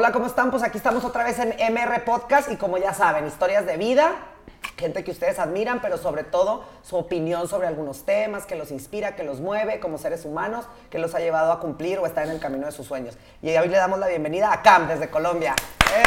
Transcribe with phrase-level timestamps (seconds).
[0.00, 0.50] Hola, ¿cómo están?
[0.50, 4.12] Pues aquí estamos otra vez en MR Podcast y como ya saben, historias de vida,
[4.78, 9.14] gente que ustedes admiran, pero sobre todo su opinión sobre algunos temas, que los inspira,
[9.14, 12.30] que los mueve como seres humanos, que los ha llevado a cumplir o estar en
[12.30, 13.18] el camino de sus sueños.
[13.42, 15.54] Y hoy le damos la bienvenida a Cam desde Colombia.
[15.94, 16.02] ¡Eh!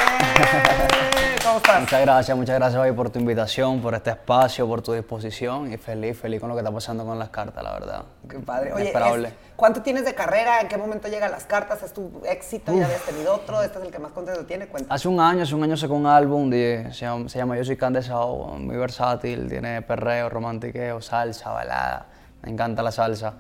[1.44, 1.82] ¿Cómo estás?
[1.82, 5.78] Muchas gracias, muchas gracias hoy por tu invitación, por este espacio, por tu disposición y
[5.78, 8.04] feliz, feliz con lo que está pasando con las cartas, la verdad.
[8.30, 8.74] Qué padre.
[8.74, 8.94] Oye,
[9.28, 10.62] es- ¿cuánto tienes de carrera?
[10.62, 11.84] ¿En qué momento llegan las cartas?
[11.84, 12.74] ¿Es tu éxito?
[12.74, 13.62] ¿Ya habías tenido otro?
[13.62, 14.68] ¿Este es el que más contento tiene?
[14.68, 14.94] Cuenta.
[14.94, 17.66] Hace un año, hace un año sacó un álbum, de- se, llama, se llama Yo
[17.66, 22.06] soy Can Desahogo, muy versátil, tiene perreo, romantiqueo, salsa, balada,
[22.42, 23.34] me encanta la salsa.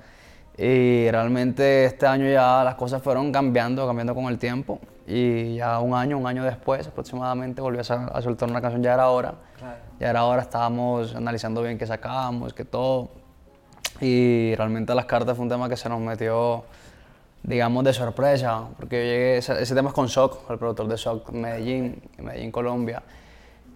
[0.57, 4.80] Y realmente este año ya las cosas fueron cambiando, cambiando con el tiempo.
[5.05, 8.93] Y ya un año, un año después aproximadamente volví a, a soltar una canción, ya
[8.93, 9.35] era hora.
[9.57, 9.77] Claro.
[9.99, 13.09] Ya era hora, estábamos analizando bien qué sacábamos, qué todo.
[14.02, 16.63] Y realmente las cartas fue un tema que se nos metió,
[17.43, 20.95] digamos, de sorpresa, porque yo llegué, ese, ese tema es con Shock, el productor de
[20.95, 23.04] Shock Medellín, Medellín, Colombia.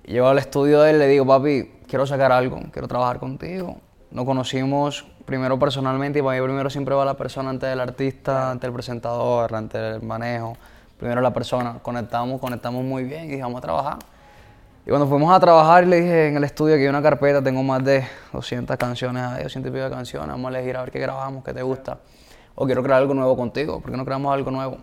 [0.05, 3.77] Y llego al estudio de él le digo, papi, quiero sacar algo, quiero trabajar contigo.
[4.11, 8.51] Nos conocimos primero personalmente y para mí primero siempre va la persona ante el artista,
[8.51, 10.55] ante el presentador, ante el manejo.
[10.97, 11.79] Primero la persona.
[11.81, 13.97] Conectamos, conectamos muy bien y vamos a trabajar.
[14.87, 17.61] Y cuando fuimos a trabajar, le dije en el estudio que hay una carpeta, tengo
[17.61, 20.91] más de 200 canciones, ahí, 200 y pico de canciones, vamos a elegir a ver
[20.91, 21.97] qué grabamos, qué te gusta.
[22.55, 24.77] O quiero crear algo nuevo contigo, ¿por qué no creamos algo nuevo?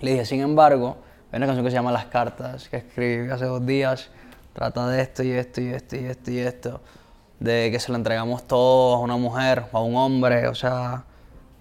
[0.00, 0.96] Le dije, sin embargo,
[1.30, 4.08] hay una canción que se llama Las Cartas, que escribí hace dos días,
[4.54, 6.80] trata de esto y esto y esto y esto y esto,
[7.40, 11.04] de que se lo entregamos todo a una mujer o a un hombre, o sea,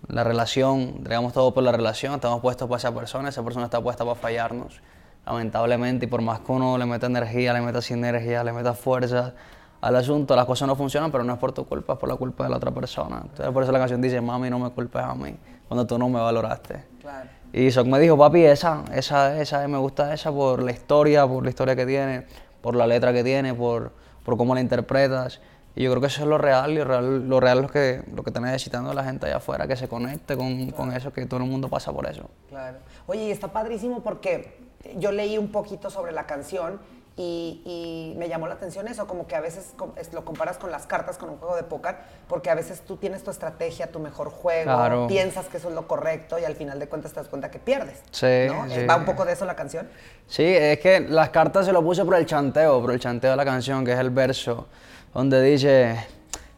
[0.10, 3.82] la relación, entregamos todo por la relación, estamos puestos para esa persona, esa persona está
[3.82, 4.82] puesta para fallarnos,
[5.26, 9.34] lamentablemente, y por más que uno le meta energía, le meta sinergia, le meta fuerza
[9.82, 12.16] al asunto, las cosas no funcionan, pero no es por tu culpa, es por la
[12.16, 13.22] culpa de la otra persona.
[13.22, 15.36] Entonces por eso la canción dice, mami, no me culpes a mí,
[15.68, 16.84] cuando tú no me valoraste.
[17.02, 17.30] Claro.
[17.54, 21.44] Y Sok me dijo, papi, esa, esa, esa, me gusta esa por la historia, por
[21.44, 22.26] la historia que tiene,
[22.62, 23.92] por la letra que tiene, por,
[24.24, 25.40] por cómo la interpretas.
[25.80, 27.70] Y yo creo que eso es lo real, y lo real, lo real es lo
[27.70, 31.14] que, lo que está necesitando la gente allá afuera, que se conecte con, con eso,
[31.14, 32.30] que todo el mundo pasa por eso.
[32.50, 32.80] Claro.
[33.08, 34.58] Oye, y está padrísimo porque
[34.98, 36.82] yo leí un poquito sobre la canción
[37.16, 39.74] y, y me llamó la atención eso, como que a veces
[40.12, 41.96] lo comparas con las cartas, con un juego de póker,
[42.28, 45.08] porque a veces tú tienes tu estrategia, tu mejor juego, Claro.
[45.08, 47.60] piensas que eso es lo correcto y al final de cuentas te das cuenta que
[47.60, 48.02] pierdes.
[48.12, 48.70] Sí, ¿no?
[48.70, 48.86] sí.
[48.86, 49.88] ¿Va un poco de eso la canción?
[50.28, 53.38] Sí, es que las cartas se lo puse por el chanteo, por el chanteo de
[53.38, 54.68] la canción, que es el verso,
[55.14, 56.08] donde dice,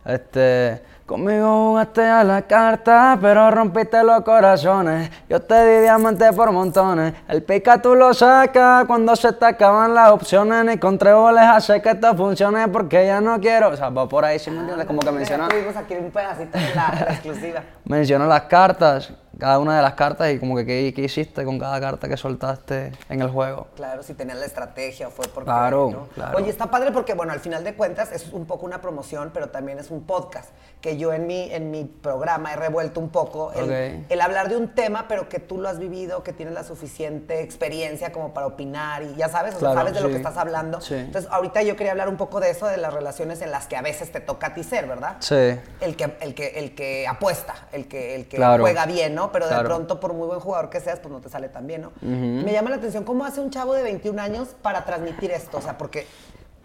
[0.06, 5.12] este, conmigo jugaste a la carta, pero rompiste los corazones.
[5.30, 7.14] Yo te di diamante por montones.
[7.28, 10.64] El pica tú lo sacas cuando se te acaban las opciones.
[10.66, 13.70] Ni con tréboles hace que esto funcione porque ya no quiero.
[13.70, 14.88] O sea, va por ahí, ¿sí me entiendes?
[14.88, 17.64] Como que menciona, Tuvimos aquí un pedacito de la, la exclusiva.
[17.86, 21.58] menciona las cartas, cada una de las cartas y como que qué, qué hiciste con
[21.58, 23.70] cada carta que soltaste en el juego.
[23.76, 25.50] Claro, si tenías la estrategia o fue porque...
[25.50, 26.08] Claro, ¿no?
[26.14, 26.38] claro.
[26.38, 29.50] Oye, está padre porque, bueno, al final de cuentas es un poco una promoción, pero
[29.50, 33.52] también es un podcast, que yo en mi, en mi programa he revuelto un poco
[33.54, 37.42] el, hablar de un tema, pero que tú lo has vivido, que tienes la suficiente
[37.42, 40.82] experiencia como para opinar y ya sabes, o sea, sabes de lo que estás hablando.
[40.82, 40.94] Sí.
[40.94, 43.76] Entonces, ahorita yo quería hablar un poco de eso, de las relaciones en las que
[43.76, 45.16] a veces te toca a ti ser, ¿verdad?
[45.20, 45.60] Sí.
[45.80, 48.62] El que, el que, el que apuesta, el que, el que Claro.
[48.64, 49.31] juega bien, ¿no?
[49.32, 49.68] Pero de Claro.
[49.70, 51.92] pronto, por muy buen jugador que seas, pues no te sale tan bien, ¿no?
[52.02, 55.62] Me llama la atención cómo hace un chavo de 21 años para transmitir esto, o
[55.62, 56.06] sea, porque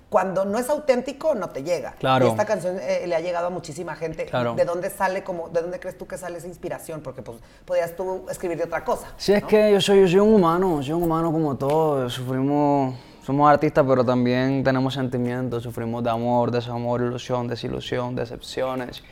[0.09, 1.93] cuando no es auténtico, no te llega.
[1.99, 2.27] Claro.
[2.27, 4.27] Y esta canción eh, le ha llegado a muchísima gente.
[4.27, 4.55] Claro.
[4.55, 7.01] ¿De dónde sale, como, de dónde crees tú que sale esa inspiración?
[7.01, 9.09] Porque pues podrías tú escribir de otra cosa.
[9.17, 12.13] Sí, es que yo soy, yo soy un humano, soy un humano como todos.
[12.13, 12.95] Sufrimos,
[13.25, 15.65] somos artistas, pero también tenemos sentimientos.
[15.65, 19.03] Sufrimos de amor, desamor, ilusión, desilusión, decepciones.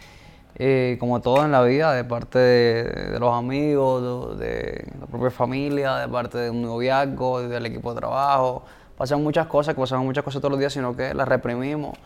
[0.58, 5.06] Y como todo en la vida, de parte de, de los amigos, de, de la
[5.06, 8.64] propia familia, de parte de un noviazgo, del equipo de trabajo.
[8.96, 11.98] Pasan muchas cosas, que pasan muchas cosas todos los días, sino que las reprimimos.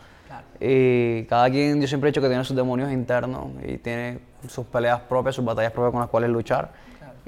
[0.59, 4.65] Y cada quien, yo siempre he dicho que tiene sus demonios internos y tiene sus
[4.65, 6.71] peleas propias, sus batallas propias con las cuales luchar.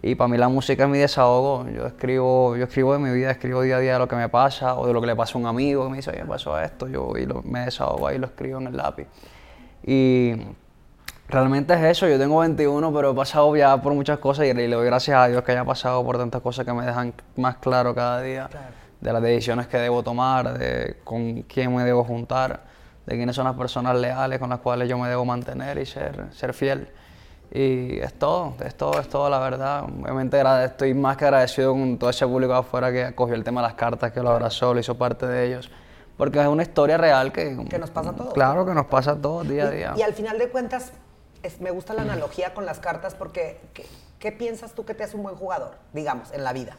[0.01, 1.67] Y para mí la música es mi desahogo.
[1.69, 4.27] Yo escribo, yo escribo de mi vida, escribo día a día de lo que me
[4.29, 6.29] pasa o de lo que le pasa a un amigo que me dice, oye, me
[6.29, 9.05] pasó esto, yo y lo- me desahogo ahí, lo escribo en el lápiz.
[9.85, 10.33] Y
[11.31, 14.67] realmente es eso, yo tengo 21, pero he pasado ya por muchas cosas y le
[14.67, 17.95] doy gracias a Dios que haya pasado por tantas cosas que me dejan más claro
[17.95, 18.49] cada día
[18.99, 22.61] de las decisiones que debo tomar, de con quién me debo juntar,
[23.05, 26.25] de quiénes son las personas leales con las cuales yo me debo mantener y ser,
[26.33, 26.89] ser fiel.
[27.53, 29.83] Y es todo, es todo, es todo, la verdad.
[29.83, 33.67] Obviamente estoy más que agradecido con todo ese público afuera que acogió el tema de
[33.67, 35.69] las cartas, que lo abrazó, lo hizo parte de ellos.
[36.15, 37.57] Porque es una historia real que...
[37.69, 38.33] Que nos pasa a todos.
[38.33, 39.93] Claro, que nos pasa a todos día a Y- día.
[39.97, 40.93] Y, al final de cuentas,
[41.43, 43.85] es- me gusta la analogía con las cartas porque ¿qué,
[44.19, 46.75] qué piensas tú que te hace un buen jugador, digamos, en la vida?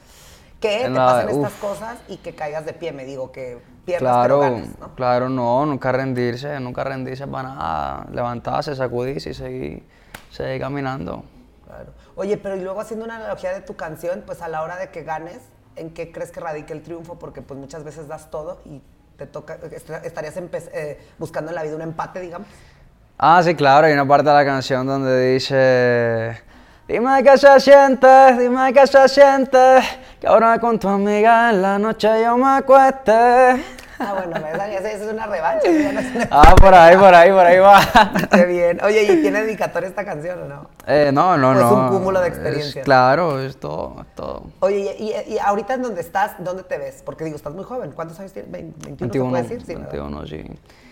[0.60, 1.60] que En te la- pasen estas uf.
[1.60, 4.94] cosas y que caigas de pie, me digo, que pierdas Claro, pero ganes, ¿no?
[4.94, 8.06] claro, no, nunca rendirse, nunca rendirse para nada.
[8.12, 9.82] Levantarse, sacudirse y seguir,
[10.30, 11.24] seguir caminando.
[11.66, 11.92] Claro.
[12.14, 14.90] Oye, pero y luego haciendo una analogía de tu canción, pues a la hora de
[14.90, 15.40] que ganes,
[15.74, 17.18] ¿en qué crees que radica el triunfo?
[17.18, 18.80] Porque pues muchas veces das todo y
[19.16, 22.46] te toca, est- estarías eh, buscando en la vida un empate, digamos.
[23.24, 26.42] Ah, sí, claro, hay una parte de la canción donde dice,
[26.88, 29.58] dime qué se siente, dime qué se siente,
[30.20, 33.12] que ahora con tu amiga en la noche yo me acueste.
[33.12, 35.68] Ah, bueno, esa, esa- esa es una revancha.
[35.68, 37.80] es Ah, por ahí, por ahí, por ahí va.
[38.32, 38.80] Qué bien.
[38.82, 40.70] Oye, ¿y tiene dedicatoria esta canción o no?
[40.88, 41.74] Eh, no, no, ¿O es no.
[41.74, 42.84] un cúmulo de es- experiencias?
[42.84, 44.42] claro, es todo, es todo.
[44.58, 47.02] Oye, y, y- y ahorita en donde estás, ¿dónde te ves?
[47.06, 47.92] Porque digo, estás muy joven.
[47.92, 48.50] ¿Cuántos años tienes?
[48.50, 49.60] ¿Vein- ¿21 se 21, puede decir?
[49.64, 49.92] Sí, ¿verdad?
[49.92, 50.44] 21, sí.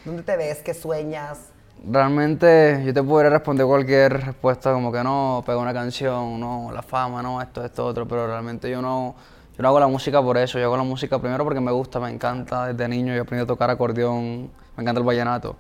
[0.05, 0.59] ¿Dónde te ves?
[0.63, 1.39] ¿Qué sueñas?
[1.83, 6.83] Realmente yo te podría responder cualquier respuesta como que no, pego una canción, no, la
[6.83, 9.15] fama, no, esto, esto, otro, pero realmente yo no,
[9.57, 11.99] yo no hago la música por eso, yo hago la música primero porque me gusta,
[11.99, 15.57] me encanta, desde niño yo aprendí a tocar acordeón, me encanta el vallenato,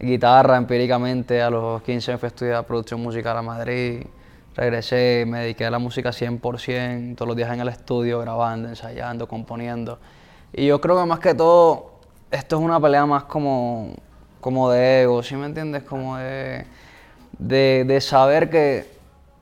[0.00, 4.06] guitarra empíricamente, a los 15 me fui a estudiar producción musical a Madrid,
[4.56, 9.28] regresé, me dediqué a la música 100%, todos los días en el estudio, grabando, ensayando,
[9.28, 9.98] componiendo,
[10.50, 11.98] y yo creo que más que todo,
[12.30, 13.92] esto es una pelea más como
[14.48, 15.82] como de ego, ¿sí me entiendes?
[15.82, 16.64] Como de,
[17.38, 18.90] de, de saber que,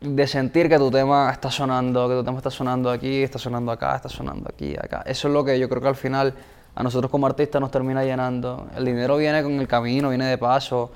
[0.00, 3.70] de sentir que tu tema está sonando, que tu tema está sonando aquí, está sonando
[3.70, 5.04] acá, está sonando aquí, acá.
[5.06, 6.34] Eso es lo que yo creo que al final
[6.74, 8.66] a nosotros como artistas nos termina llenando.
[8.76, 10.90] El dinero viene con el camino, viene de paso,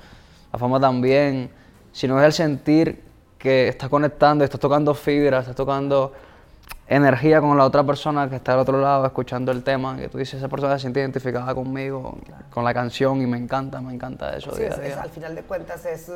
[0.51, 1.49] la fama también,
[1.93, 3.01] sino es el sentir
[3.37, 6.11] que estás conectando, estás tocando fibra, estás tocando
[6.95, 10.17] energía con la otra persona que está al otro lado escuchando el tema, que tú
[10.17, 12.17] dices, esa persona se siente identificada conmigo,
[12.49, 14.51] con la canción y me encanta, me encanta eso.
[14.51, 15.01] Sí, día es- a es- día.
[15.01, 16.11] al final de cuentas es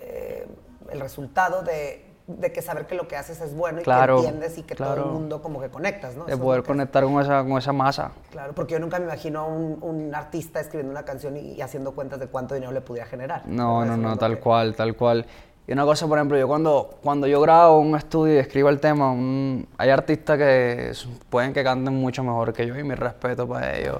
[0.00, 0.46] eh,
[0.90, 4.26] el resultado de, de que saber que lo que haces es bueno y Claro, que
[4.26, 6.26] entiendes y que todo el mundo como que conectas, ¿no?
[6.26, 8.10] de Eso es poder conectar con esa, con esa masa.
[8.30, 11.62] Claro, porque yo nunca me imagino a un, un artista escribiendo una canción y, y
[11.62, 13.42] haciendo cuentas de cuánto dinero le pudiera generar.
[13.46, 15.24] No, no, no, tal que- cual, tal cual.
[15.68, 18.80] Y una cosa, por ejemplo, yo cuando, cuando yo grabo un estudio y escribo el
[18.80, 20.92] tema, un- hay artistas que
[21.28, 23.98] pueden que canten mucho mejor que yo y mi respeto para ellos.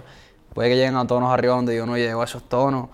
[0.55, 2.89] Puede que lleguen a tonos arriba donde yo no llego a esos tonos.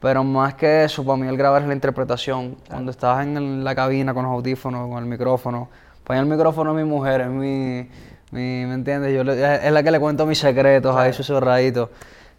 [0.00, 2.56] Pero más que eso, para mí el grabar es la interpretación.
[2.68, 5.68] Cuando estás en la cabina con los audífonos, con el micrófono,
[6.04, 7.88] pues el micrófono es mi mujer, es mi,
[8.30, 9.14] mi- ¿me entiendes?
[9.14, 11.88] Yo le- es la que le cuento mis secretos, ahí susurraditos.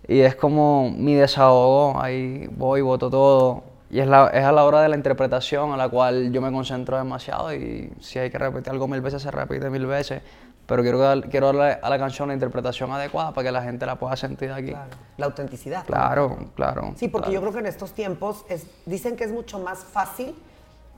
[0.07, 3.63] Y es como mi desahogo, ahí voy, boto todo.
[3.91, 6.51] Y es, la, es a la hora de la interpretación a la cual yo me
[6.51, 10.21] concentro demasiado y si hay que repetir algo mil veces, se repite mil veces.
[10.67, 13.87] Pero quiero, dar- quiero darle a la canción la interpretación adecuada para que la gente
[13.87, 14.69] la pueda sentir aquí.
[14.69, 15.83] Claro, la autenticidad.
[15.85, 16.93] Claro, claro.
[16.95, 20.35] Sí, porque yo creo que en estos tiempos es, dicen que es mucho más fácil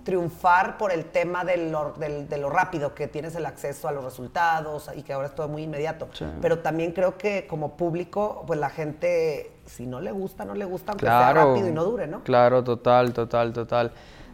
[0.04, 3.92] triunfar por el tema de lo, del- de lo rápido, que tienes el acceso a
[3.92, 6.10] los resultados y que ahora es todo muy inmediato.
[6.14, 6.26] Sí.
[6.42, 10.66] Pero también creo que como público, pues la gente, si no le gusta, no le
[10.66, 11.50] gusta, aunque sea Claro.
[11.50, 12.22] rápido y no dure, ¿no?
[12.24, 13.92] Claro, total, total, total.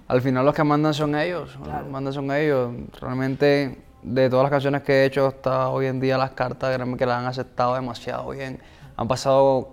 [0.08, 2.72] Al final los que mandan son ellos, los que mandan son ellos.
[3.00, 6.96] Realmente de todas las canciones que he hecho hasta hoy en día las cartas créanme
[6.98, 8.60] que las han aceptado demasiado bien.
[8.96, 9.70] Han pasado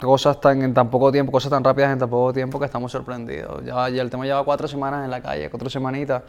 [0.00, 2.92] cosas tan en tan poco tiempo, cosas tan rápidas en tan poco tiempo que estamos
[2.92, 3.64] sorprendidos.
[3.64, 6.22] Ya, ya el tema lleva cuatro semanas en la calle, cuatro semanitas.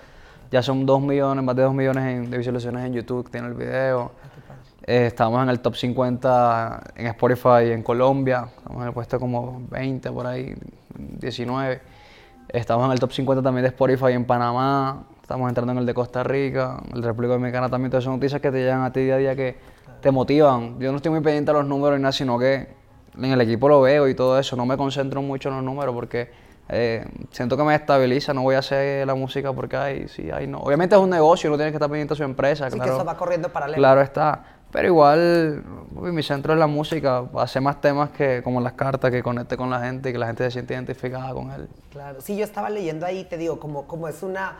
[0.52, 3.54] Ya son dos millones, más de dos millones en- de visualizaciones en YouTube, tiene el
[3.56, 4.12] video.
[4.88, 9.64] Eh, estamos en el top 50 en Spotify en Colombia, estamos en el puesto como
[9.72, 10.54] 20 por ahí,
[10.96, 11.82] 19.
[12.50, 15.94] Estamos en el top 50 también de Spotify en Panamá, estamos entrando en el de
[15.96, 17.88] Costa Rica, el de República Dominicana también.
[17.88, 19.56] Entonces son noticias que te llegan a ti día a día que
[20.02, 20.80] te motivan.
[20.80, 22.68] Yo no estoy muy pendiente a los números ni nada, sino que
[23.18, 24.56] en el equipo lo veo y todo eso.
[24.56, 26.30] No me concentro mucho en los números porque
[26.70, 28.34] eh, siento que me estabiliza.
[28.34, 30.60] No voy a hacer la música porque hay, sí, hay no.
[30.60, 32.68] Obviamente es un negocio, uno tiene que estar pendiente a su empresa.
[32.68, 32.92] Así claro.
[32.92, 33.78] que eso va corriendo paralelo.
[33.78, 34.44] Claro está.
[34.72, 39.24] Pero igual, mi centro es la música, hacer más temas que como las cartas, que
[39.24, 41.70] conecte con la gente y que la gente se siente identificada con él.
[41.92, 44.58] Claro, sí, yo estaba leyendo ahí, te digo, como, como es una,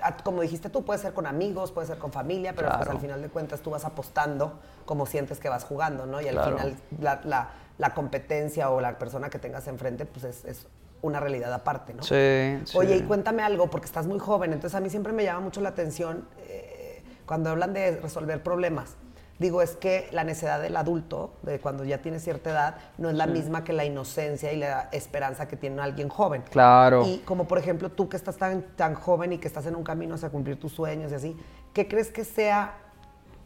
[0.00, 2.92] a- como dijiste tú, puede ser con amigos, puede ser con familia, pero pues Claro.
[2.92, 6.22] al final de cuentas tú vas apostando como sientes que vas jugando, ¿no?
[6.22, 6.56] Y al Claro.
[6.56, 10.66] final la, la- la competencia o la persona que tengas enfrente, pues es, es
[11.04, 12.02] una realidad aparte, ¿no?
[12.02, 12.76] Sí, sí.
[12.76, 15.60] Oye, y cuéntame algo, porque estás muy joven, entonces a mí siempre me llama mucho
[15.60, 18.96] la atención eh, cuando hablan de resolver problemas.
[19.38, 23.16] Digo, es que la necedad del adulto, de cuando ya tiene cierta edad, no es
[23.16, 26.44] la misma que la inocencia y la esperanza que tiene alguien joven.
[26.50, 27.04] Claro.
[27.04, 29.82] Y como por ejemplo tú que estás tan, tan joven y que estás en un
[29.82, 31.36] camino hacia cumplir tus sueños y así,
[31.72, 32.83] ¿qué crees que sea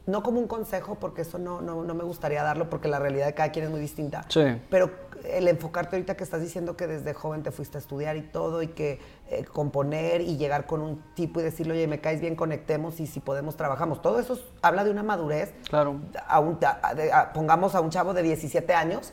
[0.09, 3.27] no como un consejo, porque eso no, no, no me gustaría darlo, porque la realidad
[3.27, 4.25] de cada quien es muy distinta.
[4.29, 4.41] Sí.
[4.71, 4.91] Pero
[5.25, 8.63] el enfocarte ahorita que estás diciendo que desde joven te fuiste a estudiar y todo,
[8.63, 8.99] y que
[9.31, 13.07] eh, componer y llegar con un tipo y decirle, oye, me caes bien, conectemos y
[13.07, 14.01] si podemos trabajamos.
[14.03, 15.53] Todo eso es- habla de una madurez.
[15.69, 15.97] Claro.
[16.27, 19.13] A un- a- de- a- pongamos a un chavo de 17 años.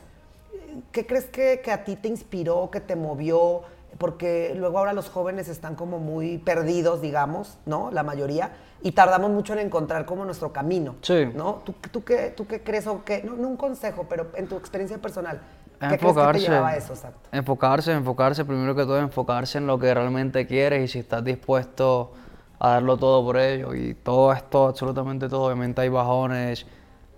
[0.92, 3.62] ¿Qué crees que, que a ti te inspiró, que te movió?
[3.98, 7.92] Porque luego ahora los jóvenes están como muy perdidos, digamos, ¿no?
[7.92, 8.52] La mayoría.
[8.82, 10.96] Y tardamos mucho en encontrar como nuestro camino.
[11.02, 11.30] Sí.
[11.34, 11.62] ¿No?
[11.66, 13.24] ¿Tú, tú, qué, ¿Tú qué crees o qué?
[13.24, 15.40] No, no un consejo, pero en tu experiencia personal.
[15.80, 16.40] ¿Qué crees que te enfocarse.
[16.42, 17.30] llevaba a eso, exacto?
[17.32, 22.14] Enfocarse, enfocarse, primero que todo, enfocarse en lo que realmente quieres y si estás dispuesto
[22.60, 23.74] a darlo todo por ello.
[23.74, 26.66] Y todo esto, absolutamente todo, obviamente hay bajones,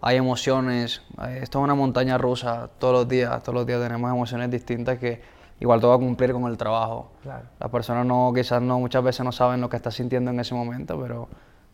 [0.02, 1.02] hay emociones.
[1.18, 3.42] hay- Esto es una montaña rusa todos los días.
[3.44, 5.22] Todos los días tenemos emociones distintas que
[5.60, 7.12] igual todo va a cumplir con el trabajo.
[7.24, 7.46] Claro.
[7.60, 10.56] Las personas no, quizás no, muchas veces no saben lo que estás sintiendo en ese
[10.56, 11.28] momento, pero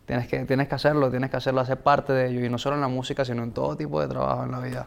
[0.06, 2.44] tienes que, tienes que hacerlo, tienes que hacerlo, hacer parte de ello.
[2.44, 4.86] Y no solo en la música, sino en todo tipo de trabajo en la vida.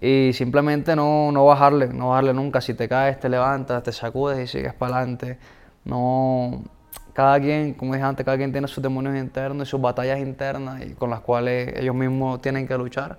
[0.00, 2.60] Y simplemente no, no bajarle, no bajarle nunca.
[2.60, 5.38] Si te caes, te levantas, te sacudes y sigues para adelante.
[5.84, 6.62] No,
[7.14, 10.82] cada quien, como dije antes, cada quien tiene sus demonios internos y sus batallas internas
[10.84, 13.16] y con las cuales ellos mismos tienen que luchar.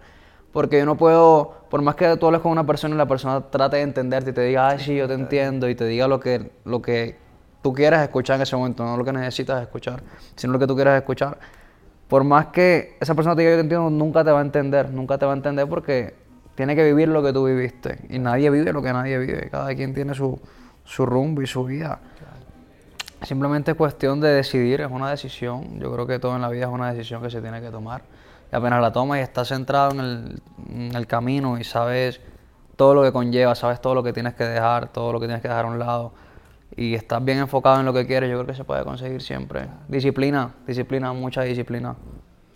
[0.55, 3.41] Porque yo no puedo, por más que tú hables con una persona y la persona
[3.41, 6.21] trate de entenderte y te diga, ay, sí, yo te entiendo, y te diga lo
[6.21, 7.17] que, lo que
[7.61, 10.01] tú quieras escuchar en ese momento, no lo que necesitas escuchar,
[10.37, 11.37] sino lo que tú quieras escuchar.
[12.07, 14.91] Por más que esa persona te diga yo te entiendo, nunca te va a entender,
[14.91, 16.15] nunca te va a entender porque
[16.55, 18.05] tiene que vivir lo que tú viviste.
[18.09, 20.39] Y nadie vive lo que nadie vive, cada quien tiene su,
[20.85, 21.99] su rumbo y su vida.
[23.23, 25.81] Simplemente es cuestión de decidir, es una decisión.
[25.81, 28.03] Yo creo que todo en la vida es una decisión que se tiene que tomar.
[28.51, 30.41] Y apenas la tomas y estás centrado en
[30.95, 32.21] el, camino y sabes
[32.75, 35.41] todo lo que conlleva, sabes todo lo que tienes que dejar, todo lo que tienes
[35.41, 36.13] que dejar a un lado.
[36.75, 39.67] Y estás bien enfocado en lo que quieres, yo creo que se puede conseguir siempre.
[39.87, 41.95] Disciplina, disciplina, mucha disciplina.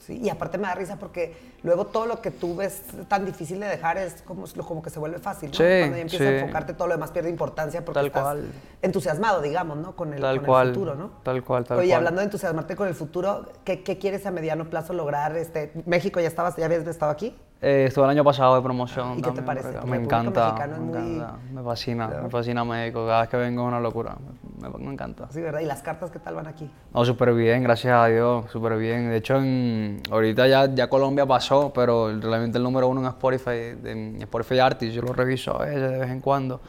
[0.10, 3.60] Sí, y aparte me da risa porque luego todo lo que tú ves tan difícil
[3.60, 5.56] de dejar es como, como que se vuelve fácil, ¿no?
[5.56, 6.34] Sí, Cuando ya empiezas sí.
[6.34, 8.52] a enfocarte, todo lo demás pierde importancia porque Tal estás cual.
[8.82, 9.96] entusiasmado, digamos, ¿no?
[9.96, 11.12] Con el, Tal con el cual, futuro, ¿no?
[11.22, 11.98] tal cual, tal Oye, cual.
[11.98, 15.38] hablando de entusiasmarte con el futuro, ¿qué, qué quieres a mediano plazo lograr?
[15.38, 17.36] Este, México, ¿ya estabas, ya habías estado aquí?
[17.62, 19.14] Eh, estuve el año pasado de promoción.
[19.14, 19.72] ¿Y qué te también parece?
[19.74, 23.06] Porque Me encanta, me muy- encanta, me fascina, me fascina México.
[23.06, 24.16] Cada vez que vengo es una locura,
[24.62, 25.28] me, me- me encanta.
[25.30, 25.60] Sí, ¿verdad?
[25.60, 26.72] ¿Y las cartas qué tal van aquí?
[26.94, 29.10] No, súper bien, gracias a Dios, súper bien.
[29.10, 33.76] De hecho, en- ahorita ya, ya Colombia pasó, pero realmente el número uno en Spotify,
[33.84, 36.62] en Spotify Artist, yo lo reviso a veces, de vez en cuando.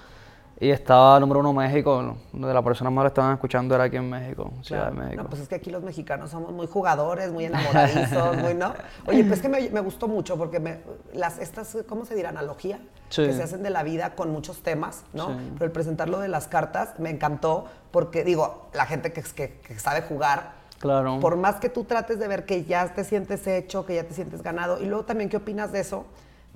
[0.63, 4.11] Y estaba número uno México, de las personas más lo estaban escuchando era aquí en
[4.11, 5.23] México, Ciudad de México.
[5.23, 8.75] No, pues es que aquí los mexicanos somos muy jugadores, muy enamoradizos, muy, ¿no?
[9.07, 10.81] Oye, pues que me, me gustó mucho porque me,
[11.15, 12.29] las, estas, ¿cómo se dirá?
[12.29, 13.25] Analogía Sí.
[13.25, 15.31] que se hacen de la vida con muchos temas, ¿no?
[15.31, 15.35] Sí.
[15.55, 19.79] Pero el presentarlo de las cartas me encantó porque, digo, la gente que, que, que
[19.81, 21.19] sabe jugar, Claro.
[21.21, 24.15] por más que tú trates de ver que ya te sientes hecho, que ya te
[24.15, 26.05] sientes ganado, y luego también, ¿qué opinas de eso?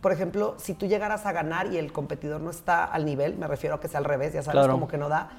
[0.04, 3.46] Por ejemplo, si tú llegaras a ganar y el competidor no está al nivel, me
[3.46, 4.74] refiero a que sea al revés, ya sabes, Claro.
[4.74, 5.30] como que no da,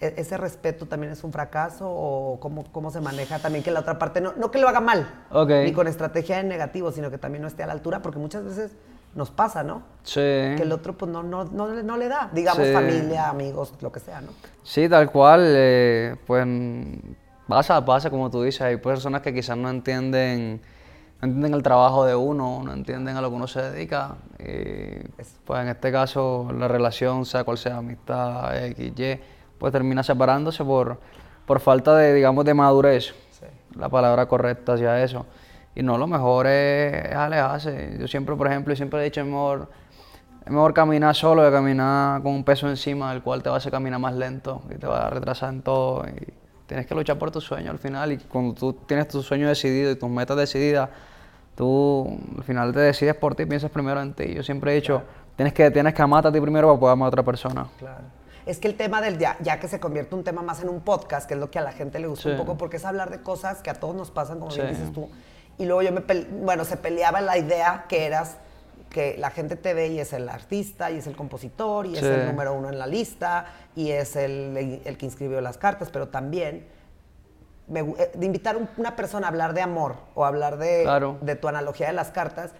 [0.00, 3.80] ¿e- ¿ese respeto también es un fracaso o cómo, cómo se maneja también que la
[3.80, 5.50] otra parte, no, no que lo haga mal, Ok.
[5.64, 8.44] ni con estrategia de negativo, sino que también no esté a la altura, porque muchas
[8.44, 8.70] veces
[9.16, 9.82] nos pasa, ¿no?
[10.04, 10.20] Sí.
[10.20, 12.72] Que el otro pues no, no, no, le- no le da, digamos Sí.
[12.72, 14.28] familia, amigos, lo que sea, ¿no?
[14.62, 16.46] Sí, tal cual, eh, pues
[17.48, 20.60] pasa, pasa como tú dices, hay personas que quizás no entienden,
[21.26, 25.08] no entienden el trabajo de uno, no entienden a lo que uno se dedica, y
[25.44, 29.20] pues en este caso la relación, sea cual sea, amistad, X, Y,
[29.58, 30.98] pues termina separándose por,
[31.46, 33.14] por falta de, digamos, de madurez,
[33.74, 35.26] la palabra correcta hacia eso.
[35.74, 37.96] Y no, lo mejor es, es alejarse.
[37.98, 39.68] Yo siempre, por ejemplo, siempre he dicho, es mejor
[40.44, 43.58] es mejor caminar solo que caminar con un peso encima, el cual te va a
[43.58, 46.04] hacer caminar más lento y te va a retrasar en todo.
[46.06, 46.34] Y
[46.66, 48.12] tienes que luchar por tu sueño al final.
[48.12, 50.90] Y cuando tú tienes tu sueño decidido y tus metas decididas,
[51.54, 54.34] tú al final te decides por ti, piensas primero en ti.
[54.34, 55.02] Yo siempre he dicho,
[55.36, 57.66] tienes, que, tienes que amarte a ti primero para poder amar a otra persona.
[57.78, 58.04] Claro.
[58.46, 60.80] Es que el tema del ya, ya que se convierte un tema más en un
[60.80, 62.38] podcast, que es lo que a la gente le gusta un Sí.
[62.40, 64.74] poco, porque es hablar de cosas que a todos nos pasan, como bien Sí.
[64.74, 65.08] dices tú.
[65.56, 66.02] Y luego yo me,
[66.42, 68.36] bueno, se peleaba la idea que eras,
[68.90, 72.00] que la gente te ve y es el artista, y es el compositor, y es
[72.00, 72.06] Sí.
[72.06, 76.08] el número uno en la lista, y es el, el que inscribió las cartas, pero
[76.08, 76.66] también
[77.66, 81.16] de invitar a una persona a hablar de amor o hablar de, Claro.
[81.20, 82.52] de tu analogía de las cartas,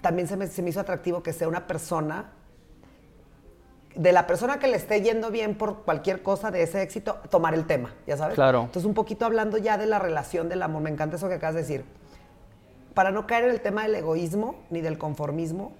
[0.00, 2.32] también se me, se me hizo atractivo que sea una persona
[3.94, 7.54] de la persona que le esté yendo bien por cualquier cosa de ese éxito, tomar
[7.54, 8.34] el tema, ya sabes.
[8.36, 8.60] Claro.
[8.60, 11.56] Entonces, un poquito hablando ya de la relación del amor, me encanta eso que acabas
[11.56, 11.84] de decir.
[12.94, 15.72] Para no caer en el tema del egoísmo ni del conformismo,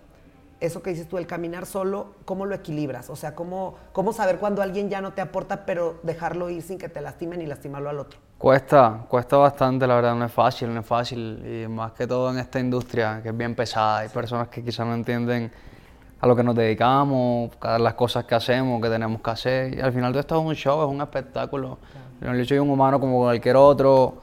[0.59, 3.11] eso que dices tú, el caminar solo, ¿cómo lo equilibras?
[3.11, 6.79] O sea, ¿cómo, cómo saber cuando alguien ya no te aporta, pero dejarlo ir sin
[6.79, 8.19] que te lastimen y lastimarlo al otro?
[8.41, 11.45] Cuesta, cuesta bastante, la verdad, no es fácil, no es fácil.
[11.47, 13.99] Y más que todo en esta industria, que es bien pesada.
[13.99, 15.53] Hay personas que quizás no entienden
[16.19, 19.75] a lo que nos dedicamos, las cosas que hacemos, que tenemos que hacer.
[19.77, 21.77] Y al final todo esto es un show, es un espectáculo.
[22.23, 24.23] Yo soy un humano como cualquier otro.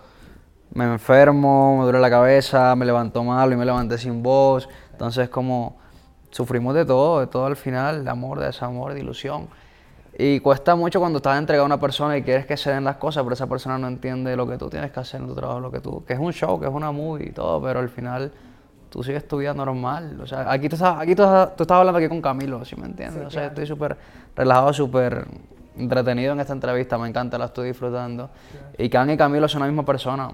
[0.73, 4.67] Me enfermo, me duele la cabeza, me levanto mal y me levanté sin voz.
[4.93, 5.77] Entonces, como
[6.31, 9.47] sufrimos de todo, de todo al final, de amor, de desamor, de ilusión.
[10.19, 12.97] Y cuesta mucho cuando estás entregado a una persona y quieres que se den las
[12.97, 15.59] cosas, pero esa persona no entiende lo que tú tienes que hacer en tu trabajo,
[15.59, 17.89] lo que tú, que es un show, que es una movie y todo, pero al
[17.89, 18.31] final
[18.89, 20.19] tú sigues tu vida normal.
[20.19, 23.27] O sea, aquí tú estás, aquí tú estás, hablando aquí con Camilo, si me entiendes.
[23.27, 23.95] o sea, estoy súper
[24.35, 25.27] relajado, súper
[25.77, 28.31] entretenido en esta entrevista, me encanta, la estoy disfrutando.
[28.75, 30.29] Y Can y Camilo son la misma persona.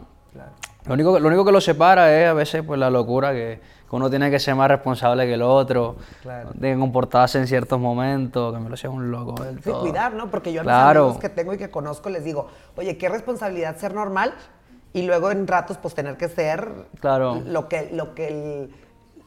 [0.86, 3.60] Lo, único, lo único que los separa es a veces pues la locura que
[3.94, 6.50] uno tiene que ser más responsable que el otro, claro.
[6.60, 10.32] que comportarse en ciertos momentos, que me lo sea un loco del sí, cuidar, ¿no?
[10.32, 13.78] Porque yo a mis amigos que tengo y que conozco les digo, oye, qué responsabilidad
[13.78, 14.34] ser normal
[14.94, 16.68] y luego en ratos pues tener que ser
[17.00, 17.40] claro.
[17.46, 18.70] lo que, lo que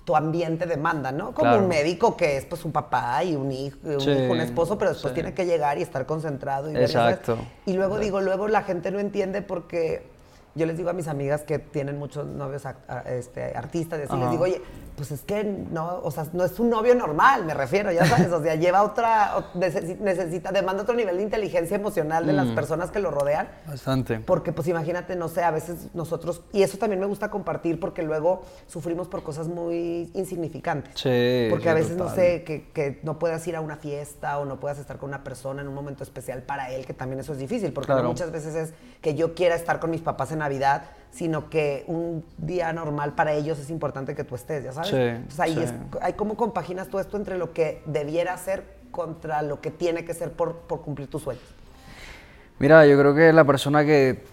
[0.04, 1.32] tu ambiente demanda, ¿no?
[1.32, 4.76] Como un médico que es pues un papá y un hijo, un, hijo, un esposo,
[4.78, 6.72] pero después tiene que llegar y estar concentrado.
[6.72, 7.38] Y Exacto.
[7.66, 10.15] y luego digo, luego la gente no entiende porque
[10.56, 12.62] yo les digo a mis amigas que tienen muchos novios
[13.06, 14.60] este, artistas, y les digo, oye,
[14.96, 18.32] pues es que no, o sea, no es un novio normal, me refiero, ya sabes,
[18.32, 22.54] o sea, lleva otra, necesita, demanda otro nivel de inteligencia emocional de las mm.
[22.54, 23.48] personas que lo rodean.
[23.66, 24.18] Bastante.
[24.20, 28.02] Porque pues imagínate, no sé, a veces nosotros, y eso también me gusta compartir porque
[28.02, 30.94] luego sufrimos por cosas muy insignificantes.
[30.94, 31.48] Sí.
[31.50, 34.58] Porque a veces, no sé, que, que, no puedas ir a una fiesta o no
[34.58, 37.38] puedas estar con una persona en un momento especial para él, que también eso es
[37.38, 41.48] difícil, porque muchas veces es que yo quiera estar con mis papás en Navidad, sino
[41.48, 44.92] que un día normal para ellos es importante que tú estés, ya sabes.
[44.92, 49.60] Entonces ahí es, hay cómo compaginas tú esto entre lo que debiera ser contra lo
[49.60, 51.44] que tiene que ser por, por cumplir tus sueños.
[52.58, 54.24] Mira, yo creo que la persona que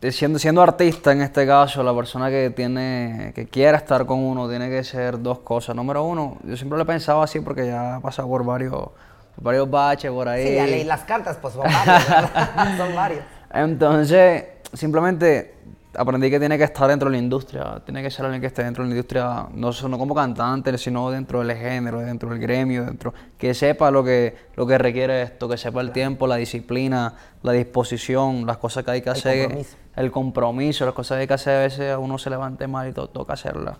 [0.00, 4.20] eh, siendo, siendo artista en este caso, la persona que tiene, que quiera estar con
[4.20, 5.74] uno, tiene que ser dos cosas.
[5.74, 8.90] Número uno, yo siempre lo he pensado así porque ya he pasado por varios,
[9.36, 10.46] varios baches por ahí.
[10.46, 12.04] Sí, ya leí las cartas, pues son varios,
[12.76, 13.24] son varios.
[13.52, 15.54] Entonces, simplemente
[15.94, 18.62] aprendí que tiene que estar dentro de la industria, tiene que ser alguien que esté
[18.62, 22.84] dentro de la industria, no solo como cantante, sino dentro del género, dentro del gremio,
[22.84, 27.14] dentro, que sepa lo que, lo que requiere esto, que sepa el tiempo, la disciplina,
[27.42, 29.76] la disposición, las cosas que hay que hacer, compromiso.
[29.96, 32.88] el compromiso, las cosas que hay que hacer, a veces a uno se levante mal
[32.88, 33.76] y toca hacerlas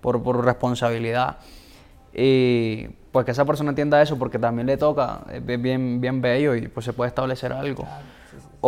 [0.00, 1.38] por, por responsabilidad.
[2.14, 6.54] Y pues que esa persona entienda eso porque también le toca, es bien, bien bello
[6.54, 7.86] y pues se puede establecer algo.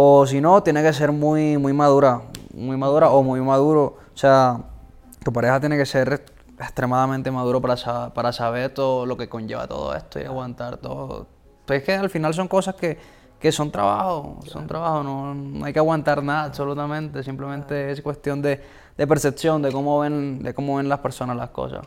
[0.02, 2.22] O si no, tiene que ser muy, muy madura,
[2.54, 3.98] muy madura o muy maduro.
[4.14, 4.58] O sea,
[5.22, 6.24] tu pareja tiene que ser
[6.58, 11.26] extremadamente maduro para, para saber todo lo que conlleva todo esto y aguantar todo.
[11.60, 12.96] Entonces es que al final son cosas que,
[13.38, 18.58] que son trabajo, son trabajo, no, hay que aguantar nada absolutamente, simplemente es cuestión de,
[18.96, 21.86] de, percepción, de cómo ven, de cómo ven las personas las cosas.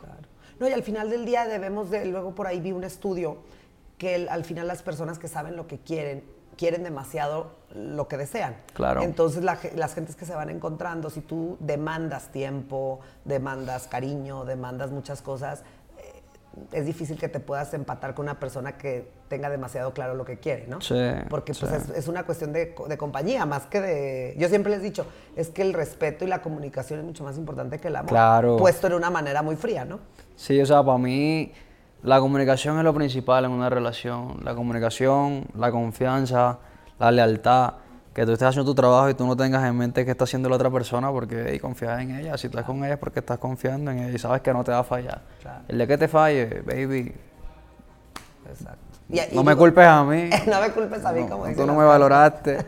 [0.60, 3.38] No, y al final del día debemos de, luego por ahí vi un estudio
[3.98, 6.22] que al final las personas que saben lo que quieren
[6.56, 8.56] quieren demasiado lo que desean.
[8.72, 9.02] Claro.
[9.02, 15.22] Entonces las gentes que se van encontrando, si tú demandas tiempo, demandas cariño, demandas muchas
[15.22, 15.62] cosas,
[15.98, 16.22] eh,
[16.72, 20.38] es difícil que te puedas empatar con una persona que tenga demasiado claro lo que
[20.38, 20.80] quiere, ¿no?
[20.80, 20.94] Sí.
[21.28, 24.34] Porque pues es, una cuestión de, de, compañía, más que de...
[24.38, 27.36] Yo siempre les he dicho, es que el respeto y la comunicación es mucho más
[27.36, 28.10] importante que el amor.
[28.10, 28.56] Claro.
[28.56, 29.98] Puesto en una manera muy fría, ¿no?
[30.36, 31.52] Sí, o sea, para mí
[32.04, 34.38] la comunicación es lo principal en una relación.
[34.44, 36.58] La comunicación, la confianza,
[36.98, 37.74] la lealtad.
[38.12, 40.50] Que tú estés haciendo tu trabajo y tú no tengas en mente qué está haciendo
[40.50, 42.36] la otra persona porque hey, confías en ella.
[42.36, 44.70] Si estás con ella es porque estás confiando en ella y sabes que no te
[44.70, 45.22] va a fallar.
[45.66, 47.14] El de que te falle, baby.
[48.50, 48.84] Exacto.
[49.32, 50.28] no me culpes a mí.
[50.46, 52.58] no me culpes a mí, como Tú no me valoraste.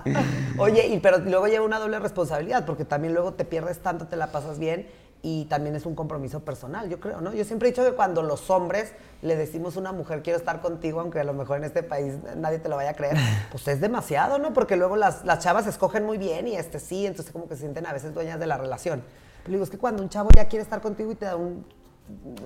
[0.58, 4.16] Oye, y, pero luego lleva una doble responsabilidad porque también luego te pierdes tanto, te
[4.16, 4.86] la pasas bien
[5.28, 7.34] y también es un compromiso personal, yo creo, ¿no?
[7.34, 10.60] Yo siempre he dicho que cuando los hombres le decimos a una mujer, quiero estar
[10.60, 13.16] contigo, aunque a lo mejor en este país nadie te lo vaya a creer,
[13.50, 14.52] pues es demasiado, ¿no?
[14.52, 17.62] Porque luego las, las chavas escogen muy bien y este sí, entonces como que se
[17.62, 19.02] sienten a veces dueñas de la relación.
[19.42, 21.66] Pero digo, es que cuando un chavo ya quiere estar contigo y te da un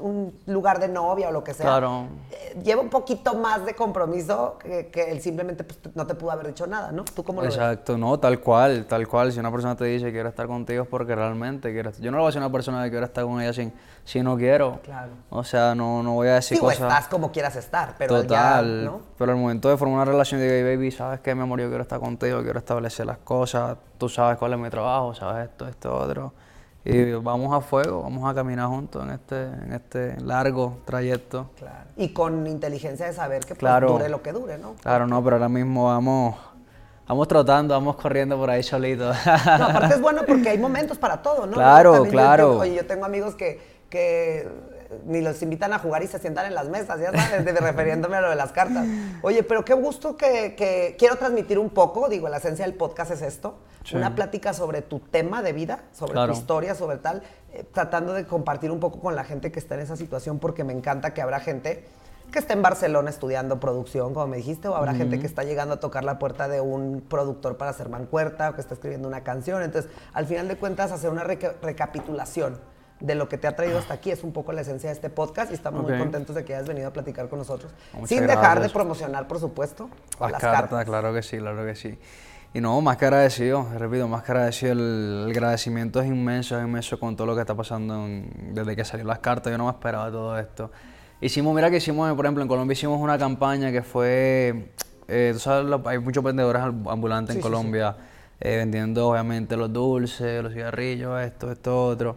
[0.00, 1.66] un lugar de novia o lo que sea.
[1.66, 2.06] Claro.
[2.30, 6.30] Eh, lleva un poquito más de compromiso que, que él simplemente pues, no te pudo
[6.30, 7.04] haber dicho nada, ¿no?
[7.04, 9.32] ¿Tú cómo lo Exacto, no, tal cual, tal cual.
[9.32, 12.16] Si una persona te dice que quiere estar contigo es porque realmente quiere Yo no
[12.16, 13.72] lo voy a decir a una persona que quiere estar con ella sin,
[14.04, 14.80] si no quiero.
[14.82, 15.12] Claro.
[15.28, 16.80] O sea, no, no voy a decir sí, cosas...
[16.80, 19.00] estás como quieras estar, pero Total, ya, ¿no?
[19.18, 21.60] pero el momento de formar una relación de baby, ¿sabes qué, mi amor?
[21.60, 25.50] Yo quiero estar contigo, quiero establecer las cosas, tú sabes cuál es mi trabajo, sabes
[25.50, 26.32] esto, esto, otro
[26.84, 31.50] y vamos a fuego, vamos a caminar juntos en este, en este largo trayecto.
[31.58, 31.90] Claro.
[31.96, 33.92] Y con inteligencia de saber que pues, Claro.
[33.92, 34.74] dure lo que dure, ¿no?
[34.82, 36.36] Claro, no, pero ahora mismo vamos,
[37.06, 39.14] vamos trotando, vamos corriendo por ahí solitos.
[39.26, 39.32] No,
[39.66, 41.52] aparte es bueno porque hay momentos para todo, ¿no?
[41.52, 42.58] Claro, También yo claro.
[42.58, 44.48] oye, yo tengo amigos que, que
[45.06, 48.16] ni los invitan a jugar y se sientan en las mesas, ya sabes, de- refiriéndome
[48.16, 48.86] a lo de las cartas.
[49.22, 53.10] Oye, pero qué gusto que, que quiero transmitir un poco, digo, la esencia del podcast
[53.12, 53.96] es esto, Sí.
[53.96, 56.32] una plática sobre tu tema de vida, sobre Claro.
[56.32, 57.22] tu historia, sobre tal,
[57.52, 60.64] eh, tratando de compartir un poco con la gente que está en esa situación, porque
[60.64, 61.84] me encanta que habrá gente
[62.30, 65.74] que esté en Barcelona estudiando producción, como me dijiste, o habrá gente que está llegando
[65.74, 69.22] a tocar la puerta de un productor para hacer mancuerta, o que está escribiendo una
[69.24, 69.62] canción.
[69.62, 72.58] Entonces, al final de cuentas, hacer una reca- recapitulación
[73.00, 75.08] de lo que te ha traído hasta aquí es un poco la esencia de este
[75.10, 77.72] podcast y estamos muy contentos de que hayas venido a platicar con nosotros.
[77.94, 78.72] Muchas Sin dejar de gracias.
[78.72, 79.88] promocionar, por supuesto,
[80.20, 80.84] Las, las cartas, cartas.
[80.84, 81.98] claro que sí, claro que sí.
[82.52, 86.64] Y no, más que agradecido, repito, más que agradecido, el, el agradecimiento es inmenso, es
[86.64, 89.64] inmenso con todo lo que está pasando en- desde que salió las cartas, yo no
[89.66, 90.70] me esperaba todo esto.
[91.20, 94.72] Hicimos, mira que hicimos, por ejemplo, en Colombia hicimos una campaña que fue,
[95.06, 97.96] eh, tú sabes, hay muchos vendedores amb- ambulantes en Colombia,
[98.40, 102.16] eh, vendiendo obviamente los dulces, los cigarrillos, esto, esto, otro.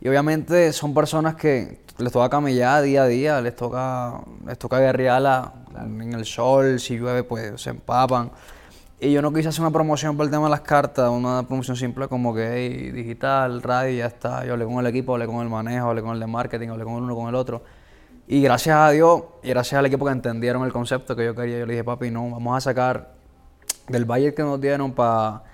[0.00, 4.78] Y obviamente son personas que les toca camellar día a día, les toca, les toca
[4.78, 8.30] guerrearla en el sol, si llueve pues se empapan.
[9.00, 11.76] Y yo no quise hacer una promoción por el tema de las cartas, una promoción
[11.76, 14.44] simple como que hey, digital, radio, ya está.
[14.44, 16.84] Yo hablé con el equipo, hablé con el manejo, hablé con el de marketing, hablé
[16.84, 17.62] con el uno, con el otro.
[18.26, 21.60] Y gracias a Dios y gracias al equipo que entendieron el concepto que yo quería,
[21.60, 23.14] yo le dije, papi, no, vamos a sacar
[23.88, 25.44] del budget que nos dieron para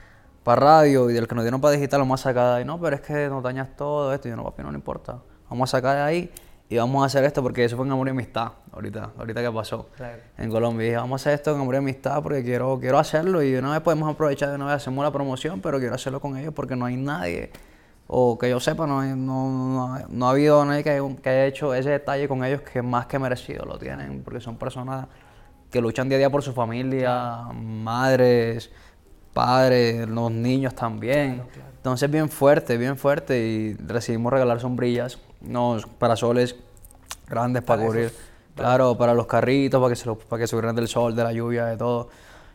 [0.44, 2.64] radio y del que nos dieron para digital, vamos a sacar de ahí.
[2.64, 4.28] No, pero es que nos dañas todo esto.
[4.28, 5.18] Y yo, no, papi, no, no importa.
[5.48, 6.30] Vamos a sacar de ahí
[6.68, 9.50] y vamos a hacer esto porque eso fue en amor y amistad, ahorita, ahorita que
[9.52, 10.18] pasó Claro.
[10.38, 10.84] en Colombia.
[10.84, 13.52] Y dije, vamos a hacer esto en amor y amistad porque quiero, quiero hacerlo y
[13.52, 16.36] de una vez podemos aprovechar, de una vez hacemos la promoción, pero quiero hacerlo con
[16.36, 17.50] ellos porque no hay nadie,
[18.06, 21.44] o que yo sepa, no, hay- no, no, no ha habido nadie que, que haya
[21.46, 25.06] hecho ese detalle con ellos que más que merecido lo tienen, porque son personas
[25.70, 28.70] que luchan día a día por su familia, madres,
[29.34, 31.42] padres, los niños también.
[31.76, 36.56] Entonces bien fuerte, bien fuerte y decidimos regalar sombrillas, unos parasoles
[37.28, 38.10] grandes para, cubrir,
[38.54, 41.22] claro, para los carritos, para que se los, para que se cubran del sol, de
[41.22, 42.08] la lluvia, de todo.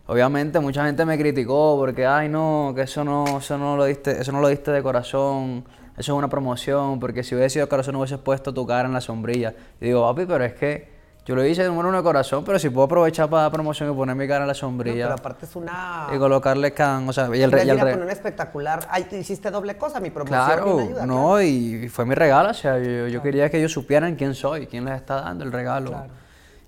[0.07, 4.19] Obviamente mucha gente me criticó porque ay no, que eso no, eso no lo diste,
[4.19, 5.65] eso no lo diste de corazón,
[5.95, 8.87] eso es una promoción, porque si hubiese sido de corazón no hubieses puesto tu cara
[8.87, 9.53] en la sombrilla.
[9.79, 10.98] Y digo, papi, pero es que
[11.29, 13.91] yo lo hice de número uno de corazón, pero si puedo aprovechar para dar promoción
[13.91, 16.07] y poner mi cara en la No, sombrilla pero aparte es una...
[16.11, 19.77] y colocarle can, o sea, y el, y el re- poner espectacular, ay, hiciste doble
[19.77, 21.05] cosa, mi promoción Claro, una ayuda.
[21.05, 24.65] no, y fue mi regalo, o sea, yo, yo quería que ellos supieran quién soy,
[24.65, 25.93] quién les está dando el regalo.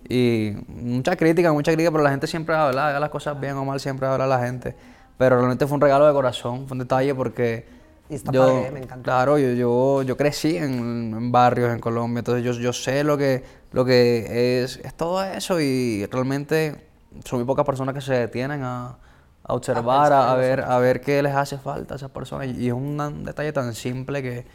[0.08, 3.66] Y mucha crítica, mucha crítica, pero la gente siempre habla, haga las cosas bien o
[3.66, 4.76] mal, siempre habla la gente.
[5.18, 7.66] Pero realmente fue un regalo de corazón, fue un detalle porque
[8.12, 9.04] Y está yo, padre, me encanta.
[9.04, 13.18] claro, yo, yo, yo crecí en, en barrios en Colombia, entonces yo, yo sé lo
[13.18, 16.90] que, lo que es, es todo eso y realmente
[17.24, 18.98] son muy pocas personas que se detienen a,
[19.44, 22.48] a observar, a, a ver, a ver qué les hace falta a esas personas.
[22.48, 24.46] Y es un, un detalle tan simple que,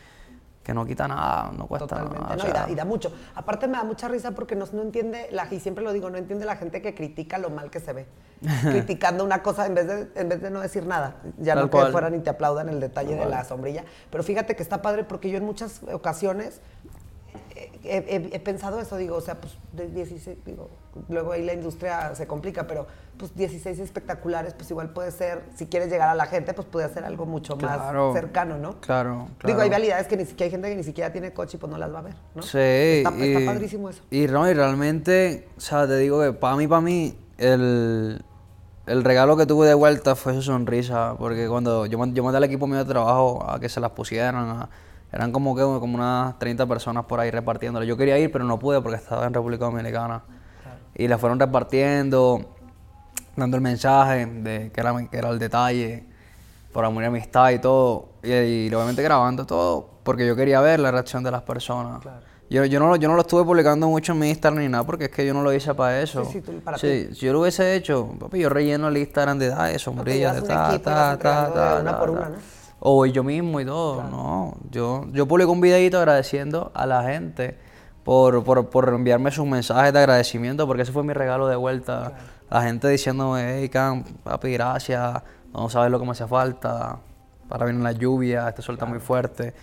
[0.67, 2.35] que no quita nada, no cuesta Totalmente, nada.
[2.35, 3.13] o no, y, da, y da mucho.
[3.37, 6.19] Aparte me da mucha risa porque no, no entiende, la, y siempre lo digo, no
[6.19, 8.07] entiende la gente que critica lo mal que se ve.
[8.63, 11.19] Criticando una cosa en vez de, en vez de no decir nada.
[11.39, 11.93] Ya Tal no que cual.
[11.93, 13.85] fueran y te aplaudan el detalle de la sombrilla.
[14.11, 16.61] Pero fíjate que está padre porque yo en muchas ocasiones
[17.85, 20.69] he, he- he pensado eso, digo, o sea, pues de 16, digo,
[21.09, 22.87] luego ahí la industria se complica, pero
[23.19, 26.89] pues 16 espectaculares, pues igual puede ser, si quieres llegar a la gente, pues puede
[26.93, 28.07] ser algo mucho Claro.
[28.09, 28.81] más cercano, ¿no?
[28.81, 29.61] Claro, Digo, claro.
[29.63, 31.79] hay realidades que, ni siquiera hay gente que ni siquiera tiene coche y pues no
[31.79, 32.43] las va a ver, ¿no?
[32.43, 34.03] Sí, Está, y, está padrísimo eso.
[34.11, 38.23] Y, no, y realmente, o sea, te digo que para mí, para mí, el,
[38.87, 42.45] el regalo que tuve de vuelta fue su sonrisa, porque cuando yo, yo mandé al
[42.45, 44.69] equipo mío de trabajo a que se las pusieran, a-
[45.17, 47.89] eran como que como unas 30 personas por ahí repartiéndolas.
[47.89, 50.23] Yo quería ir, pero no pude porque estaba en República Dominicana.
[50.95, 52.41] Y las fueron repartiendo,
[53.35, 56.05] dando el mensaje de que era, que era el detalle,
[56.73, 58.11] por amor y amistad y todo.
[58.23, 62.03] Y, y obviamente grabando todo, porque yo quería ver la reacción de las personas.
[62.49, 64.85] Yo, yo, no, lo- yo no lo estuve publicando mucho en mi Instagram ni nada,
[64.85, 66.25] porque es que yo no lo hice para eso.
[66.27, 69.39] Sí, sí, tú- para Sí, si yo lo hubiese hecho, papi, yo relleno el Instagram
[69.39, 72.19] de ah, sombrillas, de ta, ta, ta, de ta, una ta, por ta.
[72.19, 72.37] una, ¿no?
[72.79, 74.55] O yo mismo y todo, no.
[74.71, 77.59] Yo, yo publico un videito agradeciendo a la gente
[78.05, 82.13] por, por, por enviarme sus mensajes de agradecimiento, porque ese fue mi regalo de vuelta.
[82.51, 86.99] La gente diciéndome, hey, Cam, papi, gracias, no sabes lo que me hace falta,
[87.49, 89.55] para viene la lluvia, este sol está muy fuerte.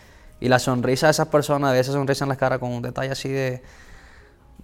[0.41, 3.11] Y la sonrisa de esas personas, de esa sonrisa en las caras con un detalle
[3.11, 3.63] así de,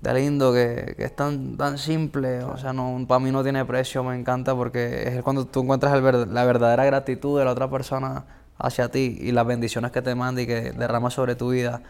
[0.02, 3.64] de lindo, que, que es tan, tan simple, o sea, no, para mí no tiene
[3.64, 7.52] precio, me encanta porque es cuando tú encuentras el ver- la verdadera gratitud de la
[7.52, 8.26] otra persona
[8.60, 11.82] hacia ti y las bendiciones que te manda y que derrama sobre tu vida,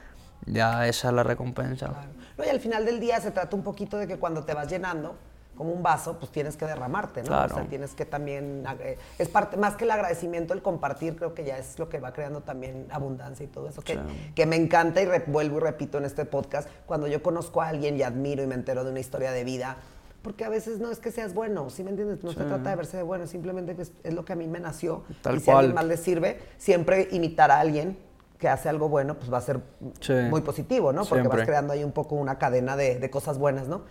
[0.46, 1.92] ya esa es la recompensa.
[2.38, 4.70] No, y al final del día se trata un poquito de que cuando te vas
[4.70, 5.16] llenando,
[5.58, 7.28] como un vaso, pues tienes que derramarte, ¿no?
[7.28, 7.54] Claro.
[7.54, 11.34] O sea, tienes que también, eh, es parte, más que el agradecimiento, el compartir, creo
[11.34, 14.00] que ya es lo que va creando también abundancia y todo eso, que,
[14.36, 17.68] que me encanta y re- vuelvo y repito en este podcast, cuando yo conozco a
[17.68, 19.76] alguien y admiro y me entero de una historia de vida,
[20.22, 22.24] porque a veces no es que seas bueno, ¿sí me entiendes?
[22.24, 24.60] No se trata de verse de bueno, simplemente es, es lo que a mí me
[24.60, 25.04] nació.
[25.22, 25.86] Tal y si a alguien cual.
[25.86, 27.98] más le sirve, siempre imitar a alguien
[28.38, 29.60] que hace algo bueno, pues va a ser
[30.00, 30.14] Sí.
[30.30, 31.04] muy positivo, ¿no?
[31.06, 33.82] Porque vas creando ahí un poco una cadena de, de cosas buenas, ¿no?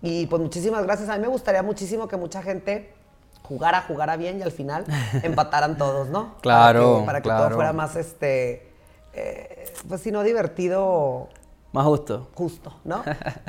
[0.00, 1.08] Y pues muchísimas gracias.
[1.08, 2.92] A mí me gustaría muchísimo que mucha gente
[3.42, 4.84] jugara, jugara bien y al final
[5.22, 6.36] empataran todos, ¿no?
[6.42, 8.68] Claro, Para que, para que todo fuera más, este,
[9.14, 11.28] eh, pues si no divertido,
[11.72, 12.28] Más justo.
[12.34, 13.02] justo, ¿no?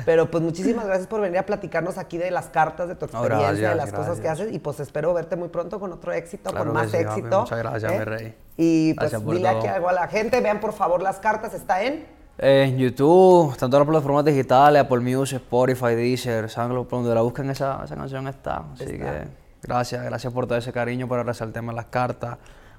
[0.04, 3.12] Pero pues muchísimas gracias por venir a platicarnos aquí de las cartas, de tu No,
[3.20, 4.46] experiencia, de gracias, las cosas que gracias.
[4.46, 7.40] haces y pues espero verte muy pronto con otro éxito, Claro con más sí, éxito.
[7.40, 7.98] muchas gracias, ¿eh?
[7.98, 8.34] mi rey.
[8.58, 11.82] Y pues Gracias dile aquí algo a la gente, vean por favor las cartas, está
[11.82, 12.06] en...
[12.42, 17.50] En YouTube, tanto en las plataformas digitales, Apple Music, Spotify, Deezer, por donde la busquen
[17.50, 18.64] esa, esa canción está.
[18.74, 18.96] Así Está.
[18.96, 19.28] que
[19.62, 22.38] gracias, gracias por todo ese cariño, por resaltarme las cartas,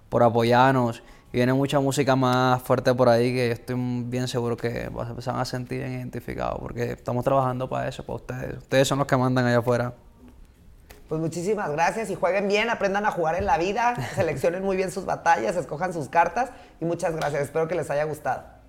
[0.09, 1.03] por apoyarnos.
[1.33, 4.89] Y viene mucha música más fuerte por ahí que yo estoy bien seguro que
[5.19, 8.57] se van a sentir bien identificados porque estamos trabajando para eso, para ustedes.
[8.57, 9.93] Ustedes son los que mandan allá afuera.
[11.07, 14.91] Pues muchísimas gracias y jueguen bien, aprendan a jugar en la vida, seleccionen muy bien
[14.91, 17.43] sus batallas, escojan sus cartas y muchas gracias.
[17.43, 18.60] Espero que les haya gustado.